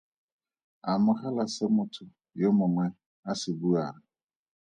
Amogela 0.91 1.43
se 1.53 1.63
motho 1.75 2.05
yo 2.41 2.49
mongwe 2.57 2.85
a 3.29 3.31
se 3.39 3.51
buang. 3.59 3.99